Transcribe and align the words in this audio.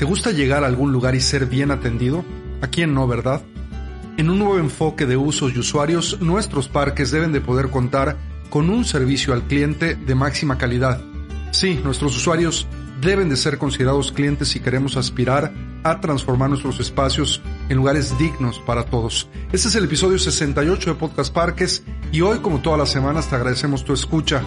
¿Te 0.00 0.06
gusta 0.06 0.30
llegar 0.30 0.64
a 0.64 0.66
algún 0.66 0.92
lugar 0.92 1.14
y 1.14 1.20
ser 1.20 1.44
bien 1.44 1.70
atendido? 1.70 2.24
¿A 2.62 2.68
quién 2.68 2.94
no, 2.94 3.06
verdad? 3.06 3.42
En 4.16 4.30
un 4.30 4.38
nuevo 4.38 4.58
enfoque 4.58 5.04
de 5.04 5.18
usos 5.18 5.54
y 5.54 5.58
usuarios, 5.58 6.22
nuestros 6.22 6.70
parques 6.70 7.10
deben 7.10 7.32
de 7.32 7.42
poder 7.42 7.68
contar 7.68 8.16
con 8.48 8.70
un 8.70 8.86
servicio 8.86 9.34
al 9.34 9.42
cliente 9.42 9.96
de 9.96 10.14
máxima 10.14 10.56
calidad. 10.56 11.02
Sí, 11.50 11.78
nuestros 11.84 12.16
usuarios 12.16 12.66
deben 13.02 13.28
de 13.28 13.36
ser 13.36 13.58
considerados 13.58 14.10
clientes 14.10 14.48
si 14.48 14.60
queremos 14.60 14.96
aspirar 14.96 15.52
a 15.82 16.00
transformar 16.00 16.48
nuestros 16.48 16.80
espacios 16.80 17.42
en 17.68 17.76
lugares 17.76 18.16
dignos 18.18 18.58
para 18.58 18.86
todos. 18.86 19.28
Este 19.52 19.68
es 19.68 19.74
el 19.74 19.84
episodio 19.84 20.18
68 20.18 20.94
de 20.94 20.96
Podcast 20.98 21.30
Parques 21.30 21.84
y 22.10 22.22
hoy, 22.22 22.38
como 22.38 22.62
todas 22.62 22.78
las 22.78 22.88
semanas, 22.88 23.28
te 23.28 23.36
agradecemos 23.36 23.84
tu 23.84 23.92
escucha. 23.92 24.40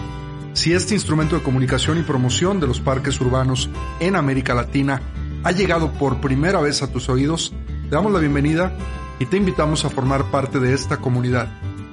Si 0.52 0.72
este 0.72 0.94
instrumento 0.94 1.36
de 1.36 1.44
comunicación 1.44 2.00
y 2.00 2.02
promoción 2.02 2.58
de 2.58 2.66
los 2.66 2.80
parques 2.80 3.20
urbanos 3.20 3.70
en 4.00 4.16
América 4.16 4.52
Latina 4.52 5.00
ha 5.44 5.52
llegado 5.52 5.92
por 5.92 6.22
primera 6.22 6.60
vez 6.60 6.82
a 6.82 6.90
tus 6.90 7.10
oídos, 7.10 7.52
te 7.88 7.94
damos 7.94 8.10
la 8.10 8.18
bienvenida 8.18 8.72
y 9.18 9.26
te 9.26 9.36
invitamos 9.36 9.84
a 9.84 9.90
formar 9.90 10.30
parte 10.30 10.58
de 10.58 10.72
esta 10.72 10.96
comunidad, 10.96 11.48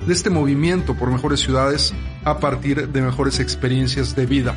de 0.08 0.14
este 0.14 0.30
movimiento 0.30 0.96
por 0.96 1.12
mejores 1.12 1.41
ciudades 1.41 1.94
a 2.24 2.40
partir 2.40 2.88
de 2.88 3.02
mejores 3.02 3.41
experiencias 3.41 4.16
de 4.16 4.26
vida. 4.26 4.55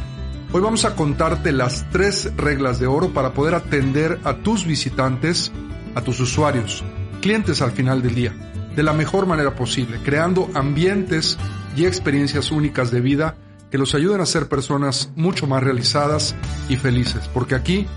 Hoy 0.52 0.60
vamos 0.60 0.84
a 0.84 0.94
contarte 0.94 1.50
las 1.50 1.90
tres 1.90 2.30
reglas 2.36 2.78
de 2.78 2.86
oro 2.86 3.12
para 3.12 3.34
poder 3.34 3.56
atender 3.56 4.20
a 4.22 4.36
tus 4.36 4.64
visitantes, 4.64 5.50
a 5.96 6.00
tus 6.00 6.20
usuarios, 6.20 6.84
clientes 7.20 7.62
al 7.62 7.72
final 7.72 8.00
del 8.00 8.14
día, 8.14 8.32
de 8.76 8.82
la 8.84 8.92
mejor 8.92 9.26
manera 9.26 9.56
posible, 9.56 9.98
creando 10.04 10.48
ambientes 10.54 11.36
y 11.76 11.84
experiencias 11.84 12.52
únicas 12.52 12.92
de 12.92 13.00
vida 13.00 13.34
que 13.72 13.78
los 13.78 13.92
ayuden 13.96 14.20
a 14.20 14.26
ser 14.26 14.48
personas 14.48 15.10
mucho 15.16 15.48
más 15.48 15.64
realizadas 15.64 16.36
y 16.68 16.76
felices, 16.76 17.28
porque 17.34 17.56
aquí 17.56 17.88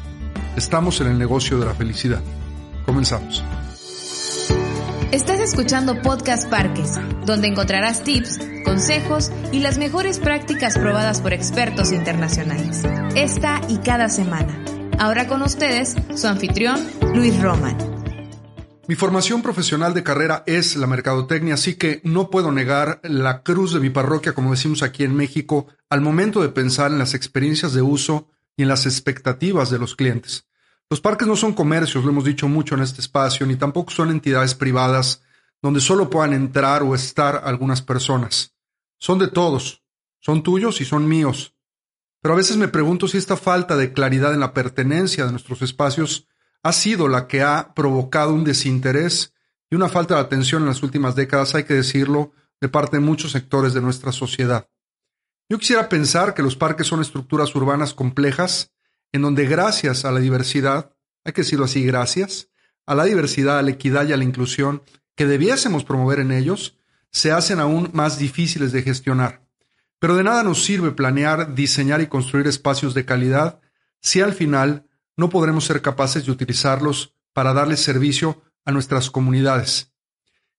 Estamos 0.58 1.00
en 1.02 1.08
el 1.08 1.20
negocio 1.20 1.60
de 1.60 1.68
la 1.68 1.76
felicidad. 1.76 2.20
Comenzamos. 2.84 3.44
Estás 5.12 5.40
escuchando 5.40 6.02
Podcast 6.02 6.50
Parques, 6.50 6.94
donde 7.28 7.48
encontrarás 7.48 8.04
tips, 8.04 8.40
consejos 8.66 9.32
y 9.52 9.60
las 9.60 9.78
mejores 9.78 10.18
prácticas 10.18 10.76
probadas 10.76 11.22
por 11.22 11.32
expertos 11.32 11.92
internacionales. 11.92 12.84
Esta 13.16 13.62
y 13.70 13.78
cada 13.78 14.10
semana. 14.10 14.60
Ahora 14.98 15.28
con 15.28 15.44
ustedes, 15.44 15.96
su 16.16 16.26
anfitrión, 16.26 16.80
Luis 17.14 17.40
Roman. 17.40 17.78
Mi 18.88 18.96
formación 18.96 19.44
profesional 19.44 19.94
de 19.94 20.02
carrera 20.02 20.44
es 20.48 20.76
la 20.76 20.88
mercadotecnia, 20.88 21.54
así 21.54 21.76
que 21.76 22.02
no 22.04 22.32
puedo 22.32 22.52
negar 22.52 23.00
la 23.04 23.44
cruz 23.44 23.76
de 23.76 23.80
mi 23.80 23.92
parroquia, 23.92 24.34
como 24.34 24.50
decimos 24.50 24.82
aquí 24.82 25.04
en 25.04 25.16
México, 25.16 25.68
al 25.88 26.02
momento 26.02 26.42
de 26.42 26.50
pensar 26.50 26.90
en 26.90 26.98
las 26.98 27.14
experiencias 27.14 27.74
de 27.74 27.84
uso 27.84 28.32
y 28.58 28.64
en 28.64 28.68
las 28.68 28.86
expectativas 28.86 29.70
de 29.70 29.80
los 29.80 29.96
clientes. 29.96 30.46
Los 30.90 31.00
parques 31.00 31.28
no 31.28 31.36
son 31.36 31.54
comercios, 31.54 32.04
lo 32.04 32.12
hemos 32.12 32.26
dicho 32.26 32.48
mucho 32.48 32.76
en 32.76 32.82
este 32.82 33.02
espacio, 33.02 33.46
ni 33.46 33.56
tampoco 33.56 33.92
son 33.92 34.10
entidades 34.10 34.56
privadas 34.56 35.22
donde 35.62 35.80
solo 35.80 36.10
puedan 36.10 36.34
entrar 36.34 36.84
o 36.84 36.96
estar 36.96 37.42
algunas 37.46 37.82
personas. 37.82 38.54
Son 38.98 39.20
de 39.20 39.28
todos, 39.28 39.84
son 40.20 40.44
tuyos 40.44 40.82
y 40.82 40.86
son 40.86 41.08
míos. 41.08 41.56
Pero 42.22 42.34
a 42.34 42.38
veces 42.38 42.58
me 42.58 42.68
pregunto 42.68 43.08
si 43.08 43.18
esta 43.18 43.38
falta 43.38 43.78
de 43.78 43.94
claridad 43.94 44.34
en 44.34 44.40
la 44.40 44.54
pertenencia 44.54 45.26
de 45.26 45.32
nuestros 45.32 45.62
espacios 45.62 46.28
ha 46.64 46.74
sido 46.74 47.08
la 47.08 47.28
que 47.28 47.44
ha 47.44 47.74
provocado 47.74 48.34
un 48.34 48.44
desinterés 48.44 49.34
y 49.70 49.76
una 49.76 49.90
falta 49.90 50.16
de 50.16 50.22
atención 50.22 50.64
en 50.64 50.70
las 50.70 50.84
últimas 50.84 51.16
décadas, 51.16 51.54
hay 51.56 51.66
que 51.66 51.76
decirlo, 51.76 52.32
de 52.60 52.70
parte 52.70 52.98
de 52.98 53.04
muchos 53.04 53.32
sectores 53.32 53.74
de 53.74 53.82
nuestra 53.82 54.12
sociedad. 54.12 54.68
Yo 55.50 55.58
quisiera 55.58 55.88
pensar 55.88 56.34
que 56.34 56.44
los 56.44 56.58
parques 56.58 56.88
son 56.88 57.00
estructuras 57.00 57.56
urbanas 57.56 57.94
complejas 57.94 58.74
en 59.14 59.22
donde 59.22 59.46
gracias 59.46 60.04
a 60.04 60.12
la 60.12 60.20
diversidad, 60.20 60.92
hay 61.24 61.32
que 61.32 61.42
decirlo 61.42 61.66
así, 61.66 61.86
gracias, 61.86 62.50
a 62.86 62.96
la 62.96 63.06
diversidad, 63.06 63.58
a 63.58 63.62
la 63.62 63.72
equidad 63.72 64.08
y 64.08 64.14
a 64.14 64.18
la 64.18 64.26
inclusión 64.26 64.84
que 65.16 65.26
debiésemos 65.26 65.86
promover 65.86 66.20
en 66.20 66.32
ellos, 66.32 66.78
se 67.12 67.32
hacen 67.32 67.60
aún 67.60 67.90
más 67.94 68.20
difíciles 68.20 68.74
de 68.74 68.84
gestionar. 68.84 69.48
Pero 70.00 70.16
de 70.16 70.24
nada 70.24 70.44
nos 70.44 70.64
sirve 70.64 70.92
planear, 70.92 71.56
diseñar 71.56 72.02
y 72.02 72.08
construir 72.08 72.48
espacios 72.48 72.94
de 72.94 73.06
calidad 73.06 73.62
si 74.02 74.20
al 74.20 74.34
final 74.34 74.86
no 75.16 75.30
podremos 75.30 75.66
ser 75.66 75.82
capaces 75.82 76.26
de 76.26 76.32
utilizarlos 76.32 77.16
para 77.32 77.54
darles 77.54 77.80
servicio 77.80 78.44
a 78.66 78.72
nuestras 78.74 79.10
comunidades. 79.10 79.94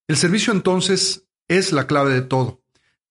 El 0.08 0.16
servicio 0.16 0.52
entonces 0.52 1.26
es 1.46 1.72
la 1.72 1.86
clave 1.86 2.12
de 2.14 2.22
todo 2.22 2.62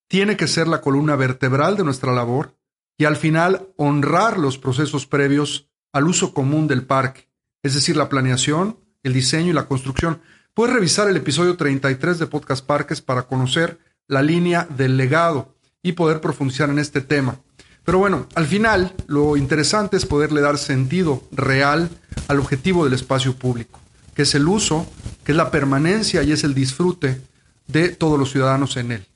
tiene 0.08 0.38
que 0.38 0.48
ser 0.48 0.68
la 0.68 0.82
columna 0.82 1.16
vertebral 1.16 1.78
de 1.78 1.84
nuestra 1.84 2.14
labor 2.14 2.56
y 2.98 3.06
al 3.06 3.16
final 3.16 3.68
honrar 3.78 4.38
los 4.38 4.58
procesos 4.58 5.06
previos 5.06 5.70
al 5.94 6.08
uso 6.08 6.34
común 6.34 6.68
del 6.68 6.86
parque, 6.86 7.30
es 7.64 7.74
decir, 7.74 7.96
la 7.96 8.10
planeación, 8.10 8.80
el 9.04 9.14
diseño 9.14 9.50
y 9.50 9.54
la 9.54 9.68
construcción. 9.68 10.22
Puedes 10.54 10.74
revisar 10.74 11.08
el 11.08 11.18
episodio 11.18 11.56
33 11.58 12.20
de 12.20 12.28
Podcast 12.28 12.66
Parques 12.66 13.02
para 13.02 13.24
conocer 13.24 13.80
la 14.08 14.22
línea 14.22 14.68
del 14.70 14.98
legado 14.98 15.56
y 15.84 15.94
poder 15.94 16.22
profundizar 16.22 16.70
en 16.70 16.80
este 16.80 17.02
tema. 17.02 17.40
Pero 17.84 18.00
bueno, 18.00 18.28
al 18.36 18.48
final 18.48 18.94
lo 19.08 19.38
interesante 19.38 19.98
es 19.98 20.06
poderle 20.06 20.42
dar 20.42 20.58
sentido 20.58 21.24
real 21.32 21.90
al 22.28 22.40
objetivo 22.40 22.84
del 22.84 22.94
espacio 22.94 23.36
público, 23.36 23.80
que 24.14 24.24
es 24.24 24.36
el 24.36 24.48
uso, 24.48 24.86
que 25.24 25.32
es 25.32 25.38
la 25.38 25.52
permanencia 25.52 26.24
y 26.24 26.32
es 26.32 26.44
el 26.44 26.54
disfrute 26.54 27.22
de 27.68 27.90
todos 27.90 28.20
los 28.20 28.32
ciudadanos 28.32 28.76
en 28.78 28.92
él. 28.94 29.08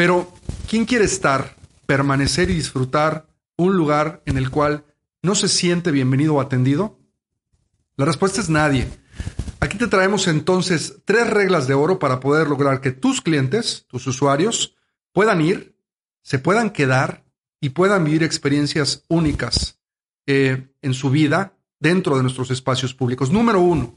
Pero, 0.00 0.32
¿quién 0.66 0.86
quiere 0.86 1.04
estar, 1.04 1.56
permanecer 1.84 2.48
y 2.48 2.54
disfrutar 2.54 3.26
un 3.58 3.76
lugar 3.76 4.22
en 4.24 4.38
el 4.38 4.48
cual 4.48 4.86
no 5.20 5.34
se 5.34 5.46
siente 5.46 5.90
bienvenido 5.90 6.36
o 6.36 6.40
atendido? 6.40 6.98
La 7.96 8.06
respuesta 8.06 8.40
es 8.40 8.48
nadie. 8.48 8.88
Aquí 9.60 9.76
te 9.76 9.88
traemos 9.88 10.26
entonces 10.26 11.02
tres 11.04 11.28
reglas 11.28 11.66
de 11.66 11.74
oro 11.74 11.98
para 11.98 12.18
poder 12.18 12.48
lograr 12.48 12.80
que 12.80 12.92
tus 12.92 13.20
clientes, 13.20 13.84
tus 13.88 14.06
usuarios, 14.06 14.74
puedan 15.12 15.42
ir, 15.42 15.76
se 16.22 16.38
puedan 16.38 16.70
quedar 16.70 17.26
y 17.60 17.68
puedan 17.68 18.02
vivir 18.02 18.22
experiencias 18.22 19.04
únicas 19.08 19.82
eh, 20.24 20.72
en 20.80 20.94
su 20.94 21.10
vida 21.10 21.58
dentro 21.78 22.16
de 22.16 22.22
nuestros 22.22 22.50
espacios 22.50 22.94
públicos. 22.94 23.30
Número 23.30 23.60
uno, 23.60 23.94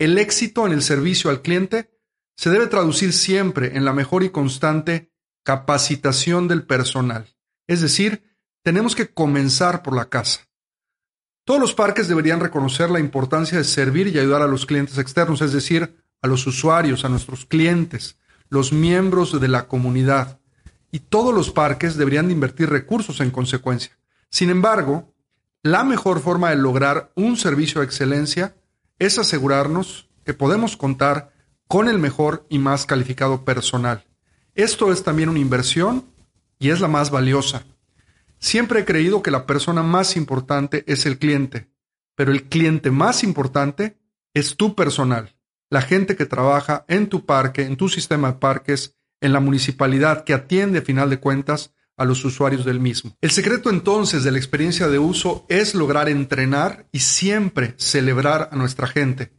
el 0.00 0.18
éxito 0.18 0.66
en 0.66 0.72
el 0.72 0.82
servicio 0.82 1.30
al 1.30 1.42
cliente 1.42 1.92
se 2.34 2.50
debe 2.50 2.66
traducir 2.66 3.12
siempre 3.12 3.76
en 3.76 3.84
la 3.84 3.92
mejor 3.92 4.24
y 4.24 4.30
constante 4.30 5.12
capacitación 5.48 6.46
del 6.46 6.64
personal. 6.64 7.24
Es 7.66 7.80
decir, 7.80 8.22
tenemos 8.62 8.94
que 8.94 9.08
comenzar 9.08 9.82
por 9.82 9.96
la 9.96 10.10
casa. 10.10 10.46
Todos 11.46 11.58
los 11.58 11.72
parques 11.72 12.06
deberían 12.06 12.40
reconocer 12.40 12.90
la 12.90 13.00
importancia 13.00 13.56
de 13.56 13.64
servir 13.64 14.08
y 14.08 14.18
ayudar 14.18 14.42
a 14.42 14.46
los 14.46 14.66
clientes 14.66 14.98
externos, 14.98 15.40
es 15.40 15.54
decir, 15.54 16.04
a 16.20 16.26
los 16.28 16.46
usuarios, 16.46 17.06
a 17.06 17.08
nuestros 17.08 17.46
clientes, 17.46 18.18
los 18.50 18.74
miembros 18.74 19.40
de 19.40 19.48
la 19.48 19.68
comunidad. 19.68 20.38
Y 20.92 20.98
todos 20.98 21.34
los 21.34 21.50
parques 21.50 21.96
deberían 21.96 22.26
de 22.26 22.34
invertir 22.34 22.68
recursos 22.68 23.18
en 23.20 23.30
consecuencia. 23.30 23.98
Sin 24.28 24.50
embargo, 24.50 25.14
la 25.62 25.82
mejor 25.82 26.20
forma 26.20 26.50
de 26.50 26.56
lograr 26.56 27.10
un 27.14 27.38
servicio 27.38 27.80
de 27.80 27.86
excelencia 27.86 28.54
es 28.98 29.18
asegurarnos 29.18 30.10
que 30.26 30.34
podemos 30.34 30.76
contar 30.76 31.32
con 31.68 31.88
el 31.88 31.98
mejor 31.98 32.44
y 32.50 32.58
más 32.58 32.84
calificado 32.84 33.46
personal. 33.46 34.04
Esto 34.58 34.90
es 34.90 35.04
también 35.04 35.28
una 35.28 35.38
inversión 35.38 36.04
y 36.58 36.70
es 36.70 36.80
la 36.80 36.88
más 36.88 37.12
valiosa. 37.12 37.64
Siempre 38.40 38.80
he 38.80 38.84
creído 38.84 39.22
que 39.22 39.30
la 39.30 39.46
persona 39.46 39.84
más 39.84 40.16
importante 40.16 40.82
es 40.88 41.06
el 41.06 41.20
cliente, 41.20 41.70
pero 42.16 42.32
el 42.32 42.48
cliente 42.48 42.90
más 42.90 43.22
importante 43.22 44.00
es 44.34 44.56
tu 44.56 44.74
personal, 44.74 45.36
la 45.70 45.80
gente 45.80 46.16
que 46.16 46.26
trabaja 46.26 46.84
en 46.88 47.08
tu 47.08 47.24
parque, 47.24 47.62
en 47.62 47.76
tu 47.76 47.88
sistema 47.88 48.32
de 48.32 48.38
parques, 48.40 48.96
en 49.20 49.32
la 49.32 49.38
municipalidad 49.38 50.24
que 50.24 50.34
atiende 50.34 50.80
a 50.80 50.82
final 50.82 51.08
de 51.08 51.20
cuentas 51.20 51.72
a 51.96 52.04
los 52.04 52.24
usuarios 52.24 52.64
del 52.64 52.80
mismo. 52.80 53.16
El 53.20 53.30
secreto 53.30 53.70
entonces 53.70 54.24
de 54.24 54.32
la 54.32 54.38
experiencia 54.38 54.88
de 54.88 54.98
uso 54.98 55.46
es 55.48 55.76
lograr 55.76 56.08
entrenar 56.08 56.88
y 56.90 56.98
siempre 56.98 57.74
celebrar 57.76 58.48
a 58.50 58.56
nuestra 58.56 58.88
gente. 58.88 59.30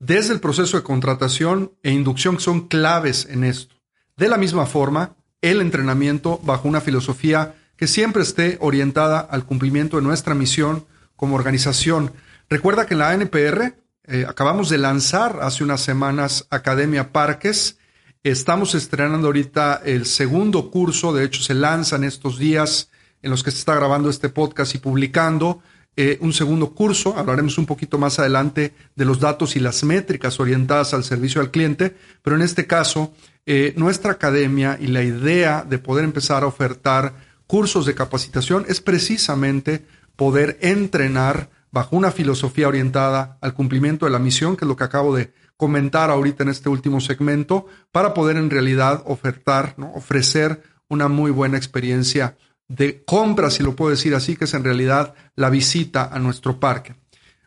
Desde 0.00 0.32
el 0.32 0.40
proceso 0.40 0.78
de 0.78 0.84
contratación 0.84 1.74
e 1.82 1.92
inducción 1.92 2.40
son 2.40 2.66
claves 2.66 3.26
en 3.28 3.44
esto. 3.44 3.77
De 4.18 4.28
la 4.28 4.36
misma 4.36 4.66
forma, 4.66 5.14
el 5.40 5.60
entrenamiento 5.60 6.40
bajo 6.42 6.66
una 6.66 6.80
filosofía 6.80 7.54
que 7.76 7.86
siempre 7.86 8.24
esté 8.24 8.58
orientada 8.60 9.20
al 9.20 9.44
cumplimiento 9.44 9.96
de 9.96 10.02
nuestra 10.02 10.34
misión 10.34 10.84
como 11.14 11.36
organización. 11.36 12.12
Recuerda 12.50 12.84
que 12.84 12.94
en 12.94 12.98
la 12.98 13.14
NPR 13.14 13.76
eh, 14.08 14.26
acabamos 14.28 14.70
de 14.70 14.78
lanzar 14.78 15.38
hace 15.40 15.62
unas 15.62 15.82
semanas 15.82 16.48
Academia 16.50 17.12
Parques. 17.12 17.78
Estamos 18.24 18.74
estrenando 18.74 19.28
ahorita 19.28 19.82
el 19.84 20.04
segundo 20.04 20.68
curso, 20.72 21.12
de 21.12 21.24
hecho 21.24 21.40
se 21.40 21.54
lanza 21.54 21.94
en 21.94 22.02
estos 22.02 22.40
días 22.40 22.90
en 23.22 23.30
los 23.30 23.44
que 23.44 23.52
se 23.52 23.58
está 23.58 23.76
grabando 23.76 24.10
este 24.10 24.30
podcast 24.30 24.74
y 24.74 24.78
publicando 24.78 25.62
eh, 26.00 26.16
un 26.20 26.32
segundo 26.32 26.74
curso. 26.74 27.18
Hablaremos 27.18 27.58
un 27.58 27.66
poquito 27.66 27.98
más 27.98 28.20
adelante 28.20 28.72
de 28.94 29.04
los 29.04 29.18
datos 29.18 29.56
y 29.56 29.58
las 29.58 29.82
métricas 29.82 30.38
orientadas 30.38 30.94
al 30.94 31.02
servicio 31.02 31.40
al 31.40 31.50
cliente, 31.50 31.96
pero 32.22 32.36
en 32.36 32.42
este 32.42 32.68
caso 32.68 33.12
eh, 33.46 33.74
nuestra 33.76 34.12
academia 34.12 34.78
y 34.80 34.86
la 34.86 35.02
idea 35.02 35.66
de 35.68 35.80
poder 35.80 36.04
empezar 36.04 36.44
a 36.44 36.46
ofertar 36.46 37.14
cursos 37.48 37.84
de 37.84 37.96
capacitación 37.96 38.64
es 38.68 38.80
precisamente 38.80 39.86
poder 40.14 40.56
entrenar 40.60 41.50
bajo 41.72 41.96
una 41.96 42.12
filosofía 42.12 42.68
orientada 42.68 43.36
al 43.40 43.54
cumplimiento 43.54 44.06
de 44.06 44.12
la 44.12 44.20
misión, 44.20 44.56
que 44.56 44.66
es 44.66 44.68
lo 44.68 44.76
que 44.76 44.84
acabo 44.84 45.16
de 45.16 45.32
comentar 45.56 46.10
ahorita 46.12 46.44
en 46.44 46.50
este 46.50 46.68
último 46.68 47.00
segmento, 47.00 47.66
para 47.90 48.14
poder 48.14 48.36
en 48.36 48.50
realidad 48.50 49.02
ofertar, 49.04 49.74
¿no? 49.76 49.92
ofrecer 49.94 50.62
una 50.88 51.08
muy 51.08 51.32
buena 51.32 51.56
experiencia 51.56 52.36
de 52.68 53.02
compra, 53.04 53.50
si 53.50 53.62
lo 53.62 53.74
puedo 53.74 53.90
decir 53.90 54.14
así, 54.14 54.36
que 54.36 54.44
es 54.44 54.54
en 54.54 54.64
realidad 54.64 55.14
la 55.34 55.50
visita 55.50 56.08
a 56.12 56.18
nuestro 56.18 56.60
parque. 56.60 56.94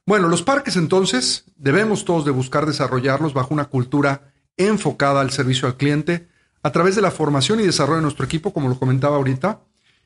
Bueno, 0.05 0.27
los 0.27 0.41
parques 0.41 0.75
entonces 0.75 1.45
debemos 1.55 2.05
todos 2.05 2.25
de 2.25 2.31
buscar 2.31 2.65
desarrollarlos 2.65 3.33
bajo 3.33 3.53
una 3.53 3.65
cultura 3.65 4.33
enfocada 4.57 5.21
al 5.21 5.31
servicio 5.31 5.67
al 5.67 5.77
cliente 5.77 6.27
a 6.63 6.71
través 6.71 6.95
de 6.95 7.01
la 7.01 7.11
formación 7.11 7.59
y 7.59 7.63
desarrollo 7.63 7.97
de 7.97 8.03
nuestro 8.03 8.25
equipo, 8.25 8.51
como 8.53 8.69
lo 8.69 8.77
comentaba 8.77 9.15
ahorita, 9.15 9.61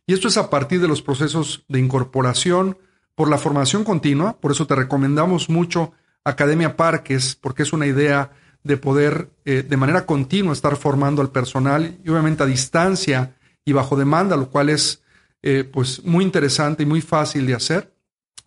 y 0.07 0.13
esto 0.13 0.27
es 0.27 0.37
a 0.37 0.49
partir 0.49 0.81
de 0.81 0.87
los 0.87 1.01
procesos 1.01 1.65
de 1.67 1.79
incorporación 1.79 2.77
por 3.15 3.29
la 3.29 3.37
formación 3.37 3.83
continua, 3.83 4.39
por 4.39 4.51
eso 4.51 4.67
te 4.67 4.75
recomendamos 4.75 5.49
mucho 5.49 5.93
Academia 6.23 6.75
Parques, 6.75 7.35
porque 7.35 7.63
es 7.63 7.73
una 7.73 7.87
idea 7.87 8.31
de 8.63 8.77
poder 8.77 9.29
eh, 9.45 9.63
de 9.67 9.77
manera 9.77 10.05
continua 10.05 10.53
estar 10.53 10.75
formando 10.75 11.21
al 11.21 11.31
personal 11.31 11.97
y 12.03 12.09
obviamente 12.09 12.43
a 12.43 12.47
distancia 12.47 13.35
y 13.63 13.73
bajo 13.73 13.95
demanda, 13.95 14.35
lo 14.35 14.49
cual 14.49 14.69
es 14.69 15.01
eh, 15.47 15.63
pues 15.63 16.03
muy 16.03 16.25
interesante 16.25 16.81
y 16.81 16.87
muy 16.87 17.01
fácil 17.01 17.45
de 17.45 17.53
hacer. 17.53 17.93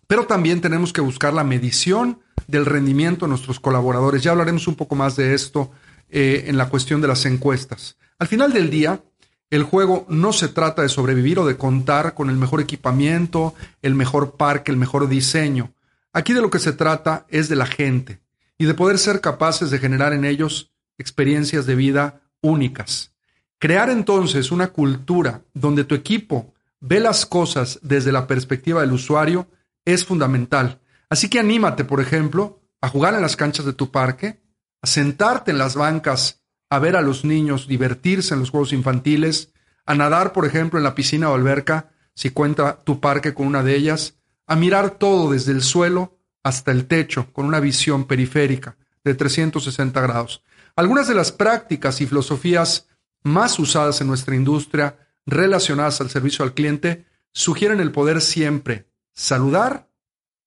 Pero 0.05 0.27
también 0.27 0.59
tenemos 0.59 0.91
que 0.91 0.99
buscar 0.99 1.33
la 1.33 1.45
medición 1.45 2.19
del 2.45 2.65
rendimiento 2.65 3.25
de 3.25 3.29
nuestros 3.29 3.57
colaboradores. 3.61 4.21
Ya 4.21 4.31
hablaremos 4.31 4.67
un 4.67 4.75
poco 4.75 4.95
más 4.95 5.15
de 5.15 5.33
esto 5.33 5.71
eh, 6.09 6.43
en 6.47 6.57
la 6.57 6.67
cuestión 6.67 6.99
de 6.99 7.07
las 7.07 7.25
encuestas. 7.25 7.95
Al 8.17 8.27
final 8.27 8.51
del 8.51 8.69
día, 8.69 9.01
el 9.49 9.63
juego 9.63 10.05
no 10.09 10.33
se 10.33 10.49
trata 10.49 10.81
de 10.81 10.89
sobrevivir 10.89 11.39
o 11.39 11.47
de 11.47 11.55
contar 11.55 12.15
con 12.15 12.29
el 12.29 12.35
mejor 12.35 12.59
equipamiento, 12.59 13.55
el 13.81 13.95
mejor 13.95 14.35
parque, 14.35 14.69
el 14.69 14.77
mejor 14.77 15.07
diseño. 15.07 15.71
Aquí 16.11 16.33
de 16.33 16.41
lo 16.41 16.49
que 16.49 16.59
se 16.59 16.73
trata 16.73 17.25
es 17.29 17.47
de 17.47 17.55
la 17.55 17.65
gente 17.65 18.19
y 18.57 18.65
de 18.65 18.73
poder 18.73 18.97
ser 18.97 19.21
capaces 19.21 19.71
de 19.71 19.79
generar 19.79 20.11
en 20.11 20.25
ellos 20.25 20.73
experiencias 20.97 21.65
de 21.65 21.75
vida 21.75 22.19
únicas. 22.41 23.13
Crear 23.57 23.89
entonces 23.89 24.51
una 24.51 24.67
cultura 24.67 25.43
donde 25.53 25.85
tu 25.85 25.95
equipo 25.95 26.53
ve 26.81 26.99
las 26.99 27.25
cosas 27.25 27.79
desde 27.81 28.11
la 28.11 28.27
perspectiva 28.27 28.81
del 28.81 28.93
usuario 28.93 29.47
es 29.85 30.05
fundamental. 30.05 30.81
Así 31.09 31.29
que 31.29 31.39
anímate, 31.39 31.83
por 31.83 32.01
ejemplo, 32.01 32.61
a 32.81 32.89
jugar 32.89 33.13
en 33.13 33.21
las 33.21 33.35
canchas 33.35 33.65
de 33.65 33.73
tu 33.73 33.91
parque, 33.91 34.41
a 34.81 34.87
sentarte 34.87 35.51
en 35.51 35.57
las 35.57 35.75
bancas, 35.75 36.43
a 36.69 36.79
ver 36.79 36.95
a 36.95 37.01
los 37.01 37.25
niños 37.25 37.67
divertirse 37.67 38.33
en 38.33 38.39
los 38.39 38.51
juegos 38.51 38.73
infantiles, 38.73 39.51
a 39.85 39.95
nadar, 39.95 40.33
por 40.33 40.45
ejemplo, 40.45 40.79
en 40.79 40.83
la 40.83 40.95
piscina 40.95 41.29
o 41.29 41.35
alberca, 41.35 41.91
si 42.13 42.29
cuenta 42.29 42.83
tu 42.83 42.99
parque 42.99 43.33
con 43.33 43.47
una 43.47 43.63
de 43.63 43.75
ellas, 43.75 44.15
a 44.45 44.55
mirar 44.55 44.91
todo 44.91 45.31
desde 45.31 45.51
el 45.51 45.63
suelo 45.63 46.19
hasta 46.43 46.71
el 46.71 46.85
techo 46.85 47.31
con 47.33 47.45
una 47.45 47.59
visión 47.59 48.05
periférica 48.05 48.77
de 49.03 49.15
360 49.15 49.99
grados. 50.01 50.43
Algunas 50.75 51.07
de 51.07 51.15
las 51.15 51.31
prácticas 51.31 52.01
y 52.01 52.07
filosofías 52.07 52.87
más 53.23 53.59
usadas 53.59 54.01
en 54.01 54.07
nuestra 54.07 54.35
industria 54.35 54.97
relacionadas 55.29 56.01
al 56.01 56.09
servicio 56.09 56.43
al 56.43 56.53
cliente 56.53 57.05
sugieren 57.31 57.79
el 57.79 57.91
poder 57.91 58.21
siempre 58.21 58.89
saludar, 59.13 59.89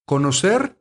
conocer 0.04 0.78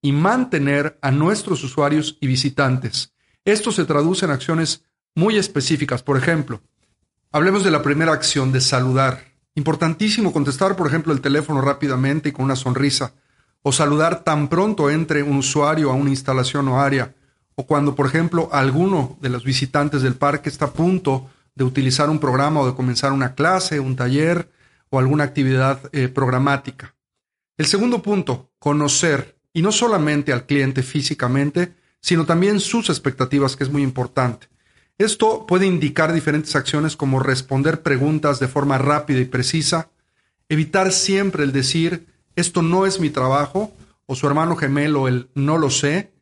y 0.00 0.12
mantener 0.12 0.98
a 1.00 1.10
nuestros 1.10 1.62
usuarios 1.64 2.18
y 2.20 2.26
visitantes. 2.26 3.12
Esto 3.44 3.72
se 3.72 3.84
traduce 3.84 4.24
en 4.24 4.32
acciones 4.32 4.84
muy 5.14 5.36
específicas. 5.36 6.02
Por 6.02 6.16
ejemplo, 6.16 6.60
hablemos 7.30 7.64
de 7.64 7.70
la 7.70 7.82
primera 7.82 8.12
acción 8.12 8.52
de 8.52 8.60
saludar. 8.60 9.32
Importantísimo 9.54 10.32
contestar, 10.32 10.76
por 10.76 10.86
ejemplo, 10.86 11.12
el 11.12 11.20
teléfono 11.20 11.60
rápidamente 11.60 12.30
y 12.30 12.32
con 12.32 12.44
una 12.44 12.56
sonrisa, 12.56 13.14
o 13.62 13.72
saludar 13.72 14.24
tan 14.24 14.48
pronto 14.48 14.90
entre 14.90 15.22
un 15.22 15.36
usuario 15.36 15.90
a 15.90 15.94
una 15.94 16.10
instalación 16.10 16.68
o 16.68 16.80
área, 16.80 17.14
o 17.54 17.66
cuando, 17.66 17.94
por 17.94 18.06
ejemplo, 18.06 18.48
alguno 18.52 19.18
de 19.20 19.28
los 19.28 19.44
visitantes 19.44 20.02
del 20.02 20.14
parque 20.14 20.48
está 20.48 20.66
a 20.66 20.72
punto 20.72 21.30
de 21.54 21.64
utilizar 21.64 22.10
un 22.10 22.18
programa 22.18 22.60
o 22.60 22.66
de 22.66 22.74
comenzar 22.74 23.12
una 23.12 23.34
clase, 23.34 23.80
un 23.80 23.96
taller 23.96 24.50
o 24.90 24.98
alguna 24.98 25.24
actividad 25.24 25.80
eh, 25.92 26.08
programática. 26.08 26.94
El 27.56 27.66
segundo 27.66 28.02
punto, 28.02 28.50
conocer, 28.58 29.36
y 29.52 29.62
no 29.62 29.72
solamente 29.72 30.32
al 30.32 30.46
cliente 30.46 30.82
físicamente, 30.82 31.74
sino 32.00 32.24
también 32.24 32.60
sus 32.60 32.88
expectativas, 32.90 33.56
que 33.56 33.64
es 33.64 33.70
muy 33.70 33.82
importante. 33.82 34.48
Esto 34.98 35.46
puede 35.46 35.66
indicar 35.66 36.12
diferentes 36.12 36.54
acciones 36.56 36.96
como 36.96 37.20
responder 37.20 37.82
preguntas 37.82 38.40
de 38.40 38.48
forma 38.48 38.78
rápida 38.78 39.20
y 39.20 39.24
precisa, 39.24 39.90
evitar 40.48 40.92
siempre 40.92 41.44
el 41.44 41.52
decir 41.52 42.06
esto 42.36 42.62
no 42.62 42.86
es 42.86 42.98
mi 43.00 43.10
trabajo 43.10 43.72
o 44.06 44.14
su 44.14 44.26
hermano 44.26 44.56
gemelo 44.56 45.08
el 45.08 45.28
no 45.34 45.58
lo 45.58 45.70
sé. 45.70 46.12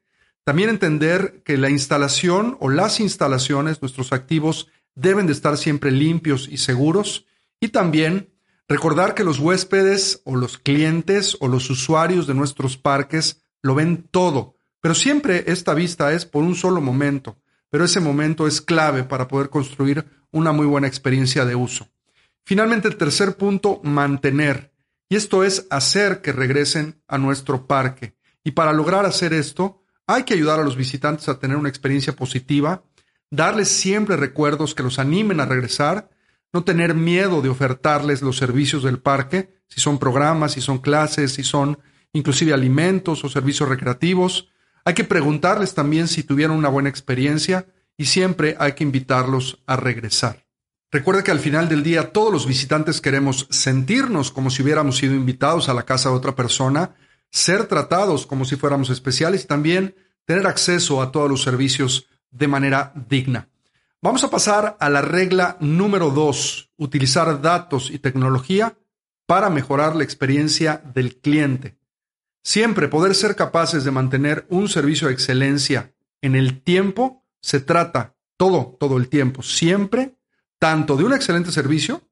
También 0.44 0.70
entender 0.70 1.42
que 1.44 1.56
la 1.56 1.70
instalación 1.70 2.56
o 2.60 2.68
las 2.68 3.00
instalaciones, 3.00 3.82
nuestros 3.82 4.12
activos, 4.12 4.68
deben 5.00 5.26
de 5.26 5.32
estar 5.32 5.56
siempre 5.56 5.90
limpios 5.90 6.48
y 6.48 6.58
seguros. 6.58 7.26
Y 7.60 7.68
también 7.68 8.30
recordar 8.68 9.14
que 9.14 9.24
los 9.24 9.38
huéspedes 9.38 10.22
o 10.24 10.36
los 10.36 10.58
clientes 10.58 11.36
o 11.40 11.48
los 11.48 11.68
usuarios 11.70 12.26
de 12.26 12.34
nuestros 12.34 12.76
parques 12.76 13.42
lo 13.62 13.74
ven 13.74 14.08
todo, 14.10 14.54
pero 14.80 14.94
siempre 14.94 15.44
esta 15.48 15.74
vista 15.74 16.12
es 16.12 16.24
por 16.24 16.42
un 16.42 16.54
solo 16.54 16.80
momento, 16.80 17.38
pero 17.68 17.84
ese 17.84 18.00
momento 18.00 18.46
es 18.46 18.60
clave 18.60 19.04
para 19.04 19.28
poder 19.28 19.50
construir 19.50 20.06
una 20.30 20.52
muy 20.52 20.66
buena 20.66 20.86
experiencia 20.86 21.44
de 21.44 21.54
uso. 21.54 21.88
Finalmente, 22.44 22.88
el 22.88 22.96
tercer 22.96 23.36
punto, 23.36 23.80
mantener. 23.84 24.72
Y 25.08 25.16
esto 25.16 25.44
es 25.44 25.66
hacer 25.70 26.22
que 26.22 26.32
regresen 26.32 27.02
a 27.06 27.18
nuestro 27.18 27.66
parque. 27.66 28.14
Y 28.42 28.52
para 28.52 28.72
lograr 28.72 29.04
hacer 29.04 29.34
esto, 29.34 29.82
hay 30.06 30.24
que 30.24 30.34
ayudar 30.34 30.58
a 30.58 30.64
los 30.64 30.76
visitantes 30.76 31.28
a 31.28 31.38
tener 31.38 31.56
una 31.56 31.68
experiencia 31.68 32.14
positiva, 32.14 32.82
darles 33.30 33.68
siempre 33.68 34.16
recuerdos 34.16 34.74
que 34.74 34.82
los 34.82 34.98
animen 34.98 35.40
a 35.40 35.46
regresar, 35.46 36.10
no 36.52 36.64
tener 36.64 36.94
miedo 36.94 37.42
de 37.42 37.48
ofertarles 37.48 38.22
los 38.22 38.36
servicios 38.36 38.82
del 38.82 38.98
parque, 38.98 39.54
si 39.68 39.80
son 39.80 39.98
programas, 39.98 40.52
si 40.52 40.60
son 40.60 40.78
clases, 40.78 41.32
si 41.32 41.44
son 41.44 41.78
inclusive 42.12 42.52
alimentos 42.52 43.24
o 43.24 43.28
servicios 43.28 43.68
recreativos. 43.68 44.48
Hay 44.84 44.94
que 44.94 45.04
preguntarles 45.04 45.74
también 45.74 46.08
si 46.08 46.24
tuvieron 46.24 46.56
una 46.56 46.68
buena 46.68 46.88
experiencia 46.88 47.66
y 47.96 48.06
siempre 48.06 48.56
hay 48.58 48.72
que 48.72 48.82
invitarlos 48.82 49.62
a 49.66 49.76
regresar. 49.76 50.44
Recuerda 50.90 51.22
que 51.22 51.30
al 51.30 51.38
final 51.38 51.68
del 51.68 51.84
día 51.84 52.12
todos 52.12 52.32
los 52.32 52.46
visitantes 52.46 53.00
queremos 53.00 53.46
sentirnos 53.50 54.32
como 54.32 54.50
si 54.50 54.62
hubiéramos 54.62 54.96
sido 54.96 55.14
invitados 55.14 55.68
a 55.68 55.74
la 55.74 55.84
casa 55.84 56.08
de 56.08 56.16
otra 56.16 56.34
persona, 56.34 56.96
ser 57.30 57.66
tratados 57.66 58.26
como 58.26 58.44
si 58.44 58.56
fuéramos 58.56 58.90
especiales 58.90 59.44
y 59.44 59.46
también 59.46 59.94
tener 60.24 60.48
acceso 60.48 61.00
a 61.00 61.12
todos 61.12 61.30
los 61.30 61.42
servicios 61.42 62.08
de 62.30 62.48
manera 62.48 62.92
digna. 63.08 63.48
Vamos 64.02 64.24
a 64.24 64.30
pasar 64.30 64.76
a 64.80 64.88
la 64.88 65.02
regla 65.02 65.56
número 65.60 66.10
dos, 66.10 66.70
utilizar 66.76 67.42
datos 67.42 67.90
y 67.90 67.98
tecnología 67.98 68.78
para 69.26 69.50
mejorar 69.50 69.94
la 69.94 70.04
experiencia 70.04 70.82
del 70.94 71.16
cliente. 71.16 71.76
Siempre 72.42 72.88
poder 72.88 73.14
ser 73.14 73.36
capaces 73.36 73.84
de 73.84 73.90
mantener 73.90 74.46
un 74.48 74.68
servicio 74.68 75.08
de 75.08 75.14
excelencia 75.14 75.92
en 76.22 76.34
el 76.34 76.62
tiempo 76.62 77.24
se 77.42 77.60
trata 77.60 78.16
todo, 78.36 78.76
todo 78.78 78.96
el 78.96 79.08
tiempo, 79.08 79.42
siempre, 79.42 80.16
tanto 80.58 80.96
de 80.96 81.04
un 81.04 81.12
excelente 81.12 81.52
servicio 81.52 82.02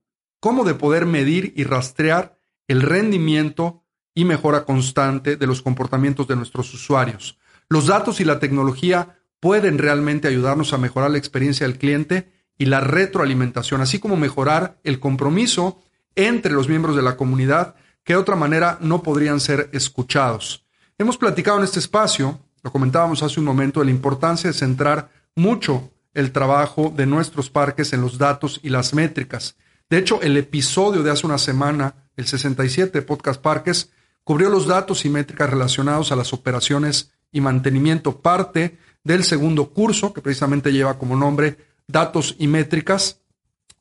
como 0.41 0.65
de 0.65 0.75
poder 0.75 1.07
medir 1.07 1.53
y 1.57 1.65
rastrear 1.65 2.39
el 2.67 2.83
rendimiento 2.83 3.85
y 4.15 4.25
mejora 4.25 4.65
constante 4.65 5.37
de 5.37 5.47
los 5.47 5.63
comportamientos 5.63 6.29
de 6.29 6.37
nuestros 6.37 6.73
usuarios. 6.75 7.39
Los 7.69 7.87
datos 7.87 8.21
y 8.21 8.25
la 8.25 8.39
tecnología 8.39 9.18
pueden 9.41 9.79
realmente 9.79 10.29
ayudarnos 10.29 10.73
a 10.73 10.79
mejorar 10.79 11.11
la 11.11 11.19
experiencia 11.19 11.67
del 11.67 11.79
cliente 11.79 12.31
y 12.59 12.67
la 12.67 12.81
retroalimentación, 12.81 13.81
así 13.81 13.99
como 13.99 14.17
mejorar 14.17 14.79
el 14.83 14.99
compromiso 14.99 15.81
entre 16.17 16.53
los 16.53 16.69
miembros 16.69 16.97
de 16.97 17.03
la 17.03 17.17
comunidad 17.17 17.77
que 18.05 18.15
de 18.15 18.19
otra 18.19 18.37
manera 18.37 18.79
no 18.81 19.03
podrían 19.03 19.39
ser 19.39 19.69
escuchados. 19.73 20.65
Hemos 20.97 21.17
platicado 21.17 21.59
en 21.59 21.65
este 21.65 21.79
espacio, 21.79 22.41
lo 22.63 22.73
comentábamos 22.73 23.23
hace 23.23 23.39
un 23.39 23.47
momento, 23.47 23.81
de 23.81 23.87
la 23.87 23.93
importancia 23.93 24.51
de 24.51 24.57
centrar 24.57 25.11
mucho 25.37 25.93
el 26.15 26.33
trabajo 26.33 26.93
de 26.97 27.07
nuestros 27.07 27.51
parques 27.51 27.93
en 27.93 28.01
los 28.01 28.19
datos 28.19 28.61
y 28.63 28.71
las 28.71 28.95
métricas. 28.95 29.57
De 29.89 29.99
hecho, 29.99 30.21
el 30.23 30.37
episodio 30.37 31.03
de 31.03 31.11
hace 31.11 31.27
una 31.27 31.39
semana, 31.39 31.95
el 32.17 32.27
67 32.27 33.03
Podcast 33.03 33.41
Parques, 33.41 33.93
cubrió 34.25 34.51
los 34.51 34.67
datos 34.67 35.05
y 35.05 35.11
métricas 35.11 35.49
relacionados 35.49 36.11
a 36.11 36.17
las 36.17 36.33
operaciones 36.33 37.13
y 37.31 37.41
mantenimiento, 37.41 38.21
parte 38.21 38.79
del 39.05 39.25
segundo 39.25 39.71
curso, 39.71 40.13
que 40.13 40.23
precisamente 40.23 40.73
lleva 40.73 40.99
como 40.99 41.17
nombre 41.17 41.59
Datos 41.87 42.37
y 42.39 42.49
Métricas 42.49 43.21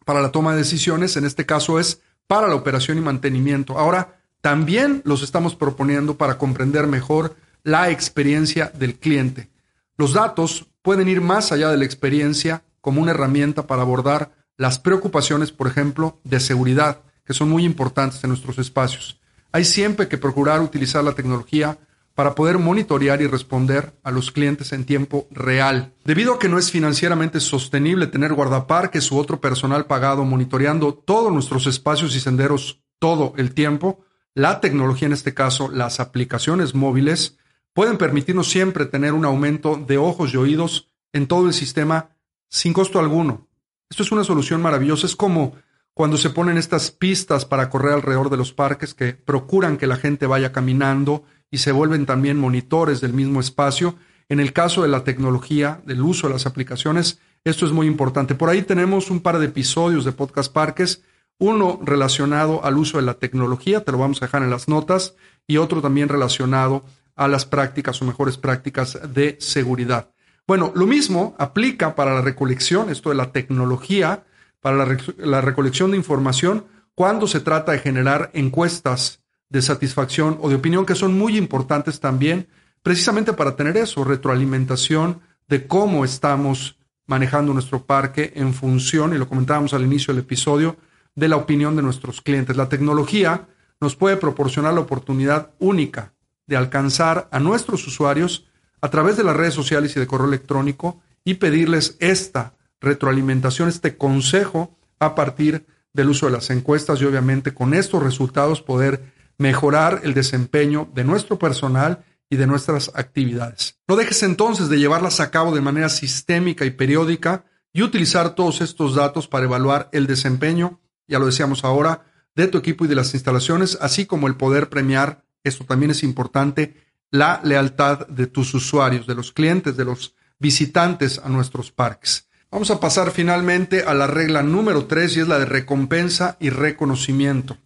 para 0.06 0.22
la 0.22 0.32
toma 0.32 0.54
de 0.54 0.60
decisiones, 0.60 1.18
en 1.18 1.26
este 1.26 1.46
caso 1.46 1.80
es 1.80 2.02
para 2.28 2.48
la 2.48 2.56
operación 2.56 2.98
y 2.98 3.02
mantenimiento. 3.02 3.78
Ahora, 3.78 4.22
también 4.42 5.02
los 5.04 5.24
estamos 5.24 5.56
proponiendo 5.56 6.18
para 6.18 6.38
comprender 6.38 6.88
mejor 6.88 7.36
la 7.64 7.90
experiencia 7.90 8.72
del 8.74 8.96
cliente. 8.96 9.50
Los 9.98 10.14
datos 10.14 10.68
pueden 10.82 11.10
ir 11.10 11.20
más 11.20 11.52
allá 11.52 11.70
de 11.70 11.78
la 11.78 11.86
experiencia 11.86 12.64
como 12.80 13.02
una 13.02 13.12
herramienta 13.12 13.68
para 13.68 13.82
abordar 13.82 14.32
las 14.56 14.80
preocupaciones, 14.80 15.52
por 15.52 15.68
ejemplo, 15.68 16.20
de 16.24 16.40
seguridad, 16.40 17.02
que 17.26 17.34
son 17.34 17.50
muy 17.50 17.66
importantes 17.66 18.24
en 18.24 18.30
nuestros 18.30 18.58
espacios. 18.60 19.20
hay 19.52 19.66
siempre 19.66 20.08
que 20.08 20.18
procurar 20.18 20.62
utilizar 20.62 21.04
la 21.04 21.14
tecnología 21.14 21.78
para 22.18 22.34
poder 22.34 22.58
monitorear 22.58 23.22
y 23.22 23.28
responder 23.28 23.94
a 24.02 24.10
los 24.10 24.32
clientes 24.32 24.74
en 24.74 24.86
tiempo 24.86 25.28
real. 25.30 25.94
Debido 26.04 26.34
a 26.34 26.40
que 26.40 26.50
no 26.50 26.58
es 26.58 26.72
financieramente 26.72 27.40
sostenible 27.40 28.08
tener 28.08 28.34
guardaparques 28.34 29.12
u 29.12 29.20
otro 29.20 29.40
personal 29.40 29.86
pagado 29.86 30.26
monitoreando 30.26 30.96
todos 30.96 31.32
nuestros 31.32 31.68
espacios 31.68 32.16
y 32.16 32.20
senderos 32.20 32.82
todo 32.98 33.36
el 33.38 33.54
tiempo, 33.54 34.04
la 34.34 34.62
tecnología, 34.62 35.06
en 35.06 35.14
este 35.14 35.36
caso 35.36 35.70
las 35.70 36.00
aplicaciones 36.00 36.74
móviles, 36.74 37.38
pueden 37.72 38.00
permitirnos 38.00 38.50
siempre 38.50 38.88
tener 38.88 39.14
un 39.14 39.24
aumento 39.24 39.76
de 39.76 40.00
ojos 40.00 40.34
y 40.34 40.38
oídos 40.38 40.90
en 41.14 41.28
todo 41.28 41.46
el 41.46 41.54
sistema 41.54 42.10
sin 42.50 42.74
costo 42.74 42.98
alguno. 42.98 43.48
Esto 43.92 44.02
es 44.02 44.12
una 44.12 44.24
solución 44.24 44.60
maravillosa. 44.60 45.06
Es 45.06 45.16
como 45.16 45.54
cuando 45.94 46.18
se 46.18 46.32
ponen 46.32 46.58
estas 46.58 46.90
pistas 46.90 47.46
para 47.46 47.70
correr 47.70 47.94
alrededor 47.94 48.32
de 48.32 48.38
los 48.38 48.54
parques 48.54 48.96
que 48.96 49.14
procuran 49.14 49.78
que 49.78 49.86
la 49.86 49.98
gente 49.98 50.26
vaya 50.26 50.52
caminando 50.52 51.24
y 51.52 51.60
se 51.60 51.72
vuelven 51.72 52.06
también 52.06 52.38
monitores 52.38 53.02
del 53.02 53.14
mismo 53.14 53.40
espacio. 53.40 53.96
En 54.30 54.40
el 54.40 54.54
caso 54.54 54.82
de 54.82 54.90
la 54.90 55.04
tecnología, 55.04 55.82
del 55.86 56.02
uso 56.02 56.28
de 56.28 56.34
las 56.34 56.46
aplicaciones, 56.46 57.20
esto 57.44 57.66
es 57.66 57.72
muy 57.72 57.88
importante. 57.88 58.36
Por 58.36 58.50
ahí 58.50 58.62
tenemos 58.62 59.10
un 59.10 59.22
par 59.22 59.40
de 59.40 59.46
episodios 59.46 60.04
de 60.04 60.12
Podcast 60.12 60.52
Parques, 60.52 61.04
uno 61.40 61.80
relacionado 61.84 62.64
al 62.66 62.78
uso 62.78 62.98
de 62.98 63.04
la 63.04 63.14
tecnología, 63.14 63.84
te 63.84 63.92
lo 63.92 64.00
vamos 64.00 64.22
a 64.22 64.26
dejar 64.26 64.44
en 64.44 64.50
las 64.50 64.68
notas, 64.68 65.16
y 65.46 65.58
otro 65.58 65.82
también 65.82 66.10
relacionado 66.10 66.84
a 67.16 67.28
las 67.28 67.46
prácticas 67.46 68.02
o 68.02 68.06
mejores 68.06 68.38
prácticas 68.38 69.00
de 69.14 69.38
seguridad. 69.40 70.12
Bueno, 70.46 70.72
lo 70.76 70.88
mismo 70.88 71.36
aplica 71.40 71.96
para 71.96 72.14
la 72.14 72.22
recolección, 72.22 72.90
esto 72.90 73.10
de 73.10 73.16
la 73.16 73.32
tecnología, 73.32 74.26
para 74.60 74.78
la, 74.78 74.98
la 75.18 75.42
recolección 75.42 75.92
de 75.92 75.98
información, 75.98 76.66
cuando 76.96 77.28
se 77.28 77.40
trata 77.40 77.72
de 77.72 77.80
generar 77.80 78.32
encuestas 78.34 79.22
de 79.50 79.62
satisfacción 79.62 80.38
o 80.42 80.50
de 80.50 80.56
opinión 80.56 80.86
que 80.86 80.96
son 80.96 81.18
muy 81.18 81.38
importantes 81.38 82.00
también, 82.00 82.48
precisamente 82.84 83.34
para 83.34 83.56
tener 83.56 83.78
eso, 83.78 84.04
retroalimentación 84.04 85.22
de 85.48 85.68
cómo 85.68 86.04
estamos 86.04 86.78
manejando 87.06 87.54
nuestro 87.54 87.86
parque 87.86 88.34
en 88.36 88.54
función, 88.54 89.14
y 89.14 89.18
lo 89.18 89.30
comentábamos 89.30 89.74
al 89.74 89.84
inicio 89.84 90.14
del 90.14 90.24
episodio, 90.24 90.78
de 91.16 91.30
la 91.30 91.38
opinión 91.38 91.76
de 91.76 91.82
nuestros 91.82 92.22
clientes. 92.22 92.58
La 92.58 92.70
tecnología 92.70 93.48
nos 93.80 93.96
puede 93.96 94.18
proporcionar 94.18 94.74
la 94.74 94.82
oportunidad 94.82 95.52
única 95.60 96.14
de 96.46 96.58
alcanzar 96.58 97.28
a 97.32 97.40
nuestros 97.40 97.88
usuarios 97.88 98.46
a 98.82 98.90
través 98.90 99.18
de 99.18 99.24
las 99.24 99.36
redes 99.36 99.54
sociales 99.54 99.96
y 99.96 100.00
de 100.00 100.08
correo 100.08 100.28
electrónico 100.28 101.02
y 101.24 101.36
pedirles 101.36 101.98
esta 102.00 102.54
retroalimentación, 102.80 103.70
este 103.70 103.98
consejo 103.98 104.78
a 105.00 105.16
partir 105.16 105.66
del 105.94 106.10
uso 106.10 106.28
de 106.28 106.34
las 106.34 106.50
encuestas 106.50 107.02
y 107.02 107.06
obviamente 107.06 107.54
con 107.54 107.74
estos 107.74 108.04
resultados 108.04 108.62
poder 108.62 109.17
mejorar 109.38 110.02
el 110.04 110.14
desempeño 110.14 110.90
de 110.94 111.04
nuestro 111.04 111.38
personal 111.38 112.04
y 112.30 112.38
de 112.38 112.48
nuestras 112.48 112.92
actividades. 112.96 113.80
No 113.88 113.96
dejes 113.96 114.24
entonces 114.24 114.70
de 114.70 114.80
llevarlas 114.80 115.20
a 115.20 115.32
cabo 115.32 115.54
de 115.54 115.62
manera 115.62 115.90
sistémica 115.90 116.66
y 116.66 116.72
periódica 116.72 117.46
y 117.74 117.84
utilizar 117.84 118.36
todos 118.36 118.62
estos 118.62 118.96
datos 118.96 119.28
para 119.28 119.46
evaluar 119.46 119.90
el 119.92 120.08
desempeño, 120.08 120.80
ya 121.08 121.20
lo 121.20 121.26
decíamos 121.26 121.64
ahora, 121.64 122.06
de 122.36 122.48
tu 122.48 122.58
equipo 122.58 122.86
y 122.86 122.88
de 122.88 122.96
las 122.96 123.14
instalaciones, 123.14 123.78
así 123.82 124.06
como 124.06 124.28
el 124.28 124.36
poder 124.36 124.70
premiar, 124.70 125.24
esto 125.44 125.64
también 125.64 125.92
es 125.92 126.04
importante, 126.04 126.76
la 127.10 127.40
lealtad 127.44 128.08
de 128.08 128.28
tus 128.28 128.54
usuarios, 128.54 129.08
de 129.08 129.16
los 129.16 129.32
clientes, 129.32 129.78
de 129.78 129.86
los 129.86 130.16
visitantes 130.40 131.20
a 131.24 131.30
nuestros 131.30 131.72
parques. 131.72 132.30
Vamos 132.52 132.70
a 132.72 132.80
pasar 132.80 133.12
finalmente 133.12 133.84
a 133.84 133.94
la 133.94 134.08
regla 134.08 134.44
número 134.44 134.86
tres 134.86 135.18
y 135.18 135.22
es 135.22 135.28
la 135.28 135.40
de 135.40 135.46
recompensa 135.46 136.38
y 136.40 136.50
reconocimiento. 136.50 137.58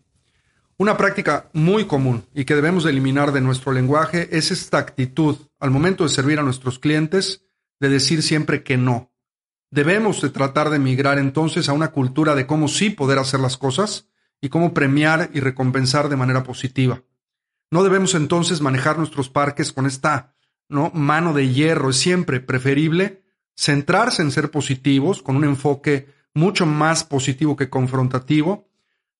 Una 0.82 0.98
práctica 0.98 1.48
muy 1.54 1.86
común 1.86 2.26
y 2.34 2.44
que 2.44 2.56
debemos 2.56 2.88
eliminar 2.88 3.34
de 3.34 3.40
nuestro 3.40 3.72
lenguaje 3.72 4.36
es 4.36 4.50
esta 4.50 4.80
actitud 4.80 5.38
al 5.60 5.70
momento 5.70 6.04
de 6.04 6.10
servir 6.10 6.40
a 6.40 6.42
nuestros 6.42 6.80
clientes 6.80 7.44
de 7.80 7.88
decir 7.88 8.24
siempre 8.24 8.64
que 8.64 8.78
no. 8.78 9.12
Debemos 9.70 10.24
de 10.24 10.32
tratar 10.32 10.72
de 10.72 10.80
migrar 10.80 11.20
entonces 11.20 11.70
a 11.70 11.74
una 11.74 11.92
cultura 11.92 12.34
de 12.34 12.48
cómo 12.48 12.68
sí 12.68 12.90
poder 12.90 13.20
hacer 13.20 13.42
las 13.42 13.58
cosas 13.58 14.08
y 14.42 14.50
cómo 14.50 14.74
premiar 14.74 15.30
y 15.36 15.40
recompensar 15.40 16.10
de 16.10 16.16
manera 16.16 16.42
positiva. 16.42 17.04
No 17.70 17.84
debemos 17.84 18.16
entonces 18.16 18.60
manejar 18.60 18.98
nuestros 18.98 19.30
parques 19.30 19.72
con 19.72 19.86
esta 19.86 20.34
¿no? 20.68 20.90
mano 20.96 21.34
de 21.34 21.48
hierro. 21.50 21.92
Es 21.92 21.98
siempre 21.98 22.40
preferible 22.40 23.22
centrarse 23.56 24.24
en 24.24 24.32
ser 24.32 24.50
positivos, 24.50 25.22
con 25.22 25.36
un 25.36 25.44
enfoque 25.44 26.08
mucho 26.34 26.66
más 26.66 27.04
positivo 27.04 27.56
que 27.56 27.70
confrontativo, 27.70 28.71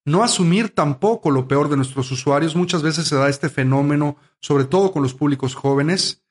no 0.04 0.22
asumir 0.24 0.70
tampoco 0.70 1.30
lo 1.30 1.46
peor 1.46 1.68
de 1.68 1.76
nuestros 1.76 2.10
usuarios. 2.10 2.56
Muchas 2.56 2.82
veces 2.82 3.06
se 3.06 3.16
da 3.16 3.28
este 3.28 3.48
fenómeno, 3.48 4.16
sobre 4.40 4.64
todo 4.64 4.92
con 4.92 5.02
los 5.02 5.14
públicos 5.14 5.54
jóvenes. 5.54 6.22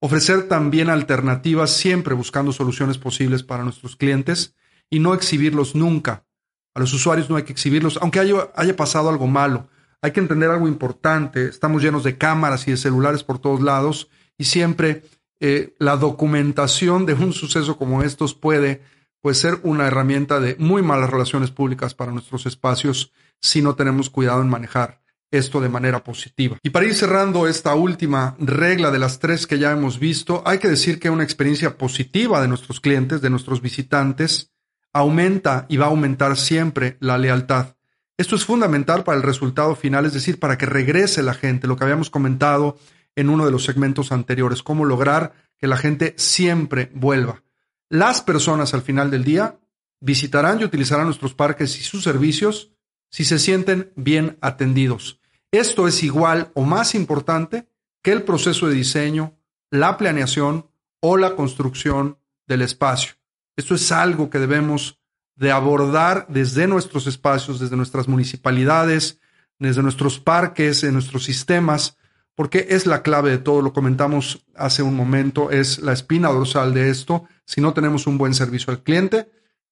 Ofrecer 0.00 0.48
también 0.48 0.90
alternativas, 0.90 1.70
siempre 1.70 2.14
buscando 2.14 2.52
soluciones 2.52 2.98
posibles 2.98 3.42
para 3.42 3.64
nuestros 3.64 3.96
clientes 3.96 4.54
y 4.90 4.98
no 4.98 5.14
exhibirlos 5.14 5.74
nunca. 5.74 6.26
A 6.74 6.80
los 6.80 6.92
usuarios 6.92 7.30
no 7.30 7.36
hay 7.36 7.44
que 7.44 7.52
exhibirlos, 7.52 7.98
aunque 8.02 8.20
haya, 8.20 8.76
pasado 8.76 9.08
algo 9.08 9.26
malo. 9.26 9.68
Hay 10.02 10.10
que 10.10 10.20
entender 10.20 10.50
algo 10.50 10.68
importante. 10.68 11.46
Estamos 11.46 11.82
llenos 11.82 12.04
de 12.04 12.18
cámaras 12.18 12.68
y 12.68 12.72
de 12.72 12.76
celulares 12.76 13.24
por 13.24 13.38
todos 13.38 13.62
lados 13.62 14.10
y 14.36 14.44
siempre 14.44 15.04
eh, 15.40 15.74
la 15.78 15.96
documentación 15.96 17.06
de 17.06 17.14
un 17.14 17.32
suceso 17.32 17.78
como 17.78 18.02
estos 18.02 18.34
puede 18.34 18.82
puede 19.24 19.36
ser 19.36 19.58
una 19.62 19.86
herramienta 19.86 20.38
de 20.38 20.54
muy 20.58 20.82
malas 20.82 21.08
relaciones 21.08 21.50
públicas 21.50 21.94
para 21.94 22.12
nuestros 22.12 22.44
espacios 22.44 23.10
si 23.40 23.62
no 23.62 23.74
tenemos 23.74 24.10
cuidado 24.10 24.42
en 24.42 24.50
manejar 24.50 25.00
esto 25.30 25.62
de 25.62 25.70
manera 25.70 26.04
positiva. 26.04 26.58
Y 26.62 26.68
para 26.68 26.84
ir 26.84 26.94
cerrando 26.94 27.48
esta 27.48 27.74
última 27.74 28.36
regla 28.38 28.90
de 28.90 28.98
las 28.98 29.20
tres 29.20 29.46
que 29.46 29.58
ya 29.58 29.72
hemos 29.72 29.98
visto, 29.98 30.42
hay 30.44 30.58
que 30.58 30.68
decir 30.68 31.00
que 31.00 31.08
una 31.08 31.24
experiencia 31.24 31.78
positiva 31.78 32.42
de 32.42 32.48
nuestros 32.48 32.82
clientes, 32.82 33.22
de 33.22 33.30
nuestros 33.30 33.62
visitantes, 33.62 34.52
aumenta 34.92 35.64
y 35.70 35.78
va 35.78 35.86
a 35.86 35.88
aumentar 35.88 36.36
siempre 36.36 36.98
la 37.00 37.16
lealtad. 37.16 37.76
Esto 38.18 38.36
es 38.36 38.44
fundamental 38.44 39.04
para 39.04 39.16
el 39.16 39.22
resultado 39.22 39.74
final, 39.74 40.04
es 40.04 40.12
decir, 40.12 40.38
para 40.38 40.58
que 40.58 40.66
regrese 40.66 41.22
la 41.22 41.32
gente, 41.32 41.66
lo 41.66 41.76
que 41.76 41.84
habíamos 41.84 42.10
comentado 42.10 42.76
en 43.16 43.30
uno 43.30 43.46
de 43.46 43.52
los 43.52 43.64
segmentos 43.64 44.12
anteriores, 44.12 44.62
cómo 44.62 44.84
lograr 44.84 45.32
que 45.56 45.66
la 45.66 45.78
gente 45.78 46.12
siempre 46.18 46.90
vuelva. 46.92 47.43
Las 47.88 48.22
personas 48.22 48.74
al 48.74 48.82
final 48.82 49.10
del 49.10 49.24
día 49.24 49.58
visitarán 50.00 50.60
y 50.60 50.64
utilizarán 50.64 51.06
nuestros 51.06 51.34
parques 51.34 51.78
y 51.78 51.82
sus 51.82 52.02
servicios 52.02 52.72
si 53.10 53.24
se 53.24 53.38
sienten 53.38 53.92
bien 53.96 54.38
atendidos. 54.40 55.20
Esto 55.52 55.86
es 55.86 56.02
igual 56.02 56.50
o 56.54 56.62
más 56.62 56.94
importante 56.94 57.68
que 58.02 58.12
el 58.12 58.22
proceso 58.24 58.66
de 58.66 58.74
diseño, 58.74 59.38
la 59.70 59.96
planeación 59.96 60.68
o 61.00 61.16
la 61.16 61.36
construcción 61.36 62.18
del 62.46 62.62
espacio. 62.62 63.14
Esto 63.56 63.74
es 63.74 63.92
algo 63.92 64.30
que 64.30 64.38
debemos 64.38 64.98
de 65.36 65.52
abordar 65.52 66.26
desde 66.28 66.66
nuestros 66.66 67.06
espacios, 67.06 67.60
desde 67.60 67.76
nuestras 67.76 68.08
municipalidades, 68.08 69.20
desde 69.58 69.82
nuestros 69.82 70.18
parques, 70.18 70.82
en 70.84 70.94
nuestros 70.94 71.24
sistemas, 71.24 71.96
porque 72.34 72.66
es 72.70 72.86
la 72.86 73.02
clave 73.02 73.30
de 73.30 73.38
todo, 73.38 73.62
lo 73.62 73.72
comentamos 73.72 74.44
hace 74.56 74.82
un 74.82 74.94
momento, 74.94 75.50
es 75.50 75.78
la 75.78 75.92
espina 75.92 76.28
dorsal 76.28 76.74
de 76.74 76.90
esto. 76.90 77.24
Si 77.44 77.60
no 77.60 77.72
tenemos 77.72 78.06
un 78.06 78.18
buen 78.18 78.34
servicio 78.34 78.72
al 78.72 78.82
cliente, 78.82 79.30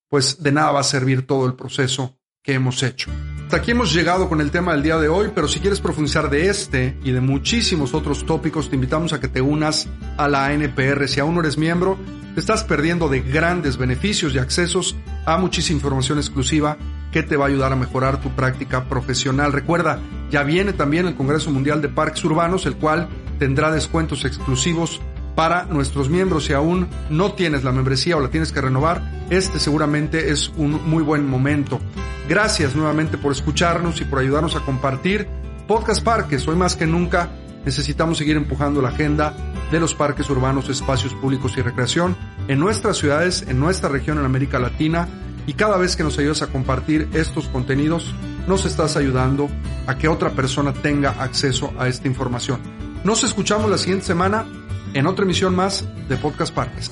pues 0.09 0.43
de 0.43 0.53
nada 0.53 0.73
va 0.73 0.81
a 0.81 0.85
servir 0.85 1.27
todo 1.27 1.47
el 1.47 1.55
proceso 1.55 2.19
que 2.43 2.55
hemos 2.55 2.83
hecho. 2.83 3.11
Hasta 3.45 3.57
aquí 3.57 3.73
hemos 3.73 3.93
llegado 3.93 4.29
con 4.29 4.41
el 4.41 4.51
tema 4.51 4.73
del 4.73 4.83
día 4.83 4.99
de 4.99 5.09
hoy, 5.09 5.31
pero 5.35 5.47
si 5.47 5.61
quieres 5.61 5.81
profundizar 5.81 6.31
de 6.31 6.49
este 6.49 6.97
y 7.05 7.13
de 7.13 7.21
muchísimos 7.21 7.95
otros 7.95 8.25
tópicos, 8.25 8.71
te 8.71 8.77
invitamos 8.77 9.13
a 9.13 9.21
que 9.21 9.29
te 9.29 9.41
unas 9.41 9.89
a 10.17 10.29
la 10.29 10.47
ANPR. 10.47 11.07
Si 11.09 11.21
aún 11.21 11.35
no 11.35 11.41
eres 11.41 11.59
miembro, 11.59 11.99
te 12.35 12.41
estás 12.41 12.65
perdiendo 12.65 13.09
de 13.09 13.21
grandes 13.21 13.77
beneficios 13.77 14.35
y 14.35 14.39
accesos 14.39 14.97
a 15.27 15.37
muchísima 15.37 15.77
información 15.77 16.19
exclusiva 16.19 16.79
que 17.13 17.23
te 17.23 17.37
va 17.37 17.45
a 17.45 17.49
ayudar 17.49 17.73
a 17.73 17.77
mejorar 17.77 18.21
tu 18.21 18.31
práctica 18.31 18.85
profesional. 18.85 19.53
Recuerda, 19.53 20.01
ya 20.31 20.43
viene 20.43 20.73
también 20.73 21.07
el 21.07 21.15
Congreso 21.15 21.51
Mundial 21.51 21.83
de 21.83 21.89
Parques 21.89 22.25
Urbanos, 22.25 22.67
el 22.67 22.77
cual 22.77 23.09
tendrá 23.39 23.71
descuentos 23.71 24.25
exclusivos 24.25 25.01
para 25.35 25.65
nuestros 25.65 26.09
miembros. 26.09 26.47
Si 26.47 26.55
aún 26.55 26.89
no 27.11 27.33
tienes 27.33 27.65
la 27.65 27.73
membresía 27.73 28.17
o 28.17 28.21
la 28.21 28.31
tienes 28.31 28.51
que 28.51 28.63
renovar, 28.63 29.03
este 29.31 29.61
seguramente 29.61 30.31
es 30.31 30.51
un 30.57 30.89
muy 30.89 31.03
buen 31.03 31.29
momento. 31.29 31.81
Gracias 32.29 32.75
nuevamente 32.75 33.19
por 33.19 33.33
escucharnos 33.33 34.01
y 34.01 34.05
por 34.05 34.19
ayudarnos 34.19 34.57
a 34.57 34.61
compartir 34.61 35.29
Podcast 35.69 36.03
Parques. 36.03 36.49
Hoy 36.49 36.57
más 36.57 36.77
que 36.77 36.87
nunca 36.87 37.29
necesitamos 37.65 38.19
seguir 38.19 38.37
empujando 38.37 38.81
la 38.81 38.89
agenda 38.89 39.35
de 39.71 39.81
los 39.81 39.95
parques 39.95 40.29
urbanos, 40.31 40.69
espacios 40.69 41.15
públicos 41.15 41.55
y 41.57 41.63
recreación 41.63 42.17
en 42.49 42.59
nuestras 42.59 42.97
ciudades, 42.97 43.45
en 43.49 43.59
nuestra 43.59 43.89
región, 43.89 44.19
en 44.19 44.25
América 44.25 44.59
Latina 44.59 45.09
y 45.47 45.55
cada 45.55 45.77
vez 45.77 45.97
que 45.97 46.03
nos 46.03 46.19
ayudas 46.19 46.43
a 46.43 46.49
compartir 46.49 47.09
estos 47.15 47.49
contenidos, 47.49 48.15
nos 48.47 48.65
estás 48.65 48.97
ayudando 48.97 49.49
a 49.87 49.97
que 49.97 50.09
otra 50.09 50.31
persona 50.31 50.73
tenga 50.73 51.11
acceso 51.11 51.73
a 51.79 51.89
esta 51.89 52.09
información. 52.09 52.61
Nos 53.05 53.25
escuchamos 53.25 53.71
la 53.71 53.79
siguiente 53.79 54.07
semana 54.07 54.47
en 54.95 55.07
otra 55.07 55.25
emisión 55.25 55.55
más 55.55 55.85
de 56.09 56.17
Podcast 56.17 56.55
Parques. 56.55 56.91